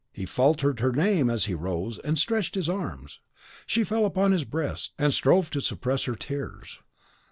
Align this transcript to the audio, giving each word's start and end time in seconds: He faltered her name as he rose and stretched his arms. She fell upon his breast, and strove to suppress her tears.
He 0.11 0.25
faltered 0.25 0.79
her 0.79 0.91
name 0.91 1.29
as 1.29 1.45
he 1.45 1.53
rose 1.53 1.99
and 1.99 2.17
stretched 2.17 2.55
his 2.55 2.67
arms. 2.67 3.19
She 3.67 3.83
fell 3.83 4.03
upon 4.03 4.31
his 4.31 4.45
breast, 4.45 4.93
and 4.97 5.13
strove 5.13 5.51
to 5.51 5.61
suppress 5.61 6.05
her 6.05 6.15
tears. 6.15 6.79